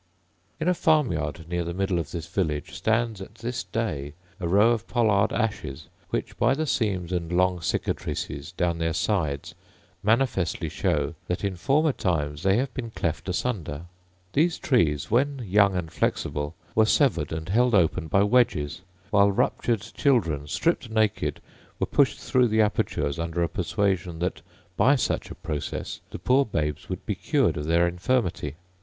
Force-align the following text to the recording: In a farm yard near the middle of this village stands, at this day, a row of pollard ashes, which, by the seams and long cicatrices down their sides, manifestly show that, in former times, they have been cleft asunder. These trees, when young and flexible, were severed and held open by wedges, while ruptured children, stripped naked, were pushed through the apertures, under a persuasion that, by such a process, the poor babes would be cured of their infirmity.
In 0.59 0.67
a 0.67 0.73
farm 0.73 1.11
yard 1.11 1.47
near 1.47 1.63
the 1.63 1.75
middle 1.75 1.99
of 1.99 2.09
this 2.09 2.25
village 2.25 2.73
stands, 2.73 3.21
at 3.21 3.35
this 3.35 3.63
day, 3.63 4.13
a 4.39 4.47
row 4.47 4.71
of 4.71 4.87
pollard 4.87 5.31
ashes, 5.31 5.89
which, 6.09 6.35
by 6.39 6.55
the 6.55 6.65
seams 6.65 7.11
and 7.11 7.31
long 7.31 7.59
cicatrices 7.59 8.51
down 8.53 8.79
their 8.79 8.93
sides, 8.93 9.53
manifestly 10.01 10.69
show 10.69 11.13
that, 11.27 11.43
in 11.43 11.55
former 11.55 11.91
times, 11.91 12.41
they 12.41 12.57
have 12.57 12.73
been 12.73 12.89
cleft 12.89 13.29
asunder. 13.29 13.83
These 14.33 14.57
trees, 14.57 15.11
when 15.11 15.45
young 15.47 15.75
and 15.75 15.91
flexible, 15.93 16.55
were 16.73 16.87
severed 16.87 17.31
and 17.31 17.47
held 17.47 17.75
open 17.75 18.07
by 18.07 18.23
wedges, 18.23 18.81
while 19.11 19.31
ruptured 19.31 19.81
children, 19.81 20.47
stripped 20.47 20.89
naked, 20.89 21.39
were 21.79 21.85
pushed 21.85 22.17
through 22.19 22.47
the 22.47 22.61
apertures, 22.61 23.19
under 23.19 23.43
a 23.43 23.47
persuasion 23.47 24.17
that, 24.17 24.41
by 24.75 24.95
such 24.95 25.29
a 25.29 25.35
process, 25.35 26.01
the 26.09 26.17
poor 26.17 26.43
babes 26.43 26.89
would 26.89 27.05
be 27.05 27.13
cured 27.13 27.55
of 27.55 27.65
their 27.65 27.87
infirmity. 27.87 28.55